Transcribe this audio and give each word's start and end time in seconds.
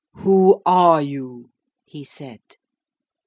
'Who 0.15 0.63
are 0.65 0.99
you?' 0.99 1.51
he 1.85 2.03
said. 2.03 2.41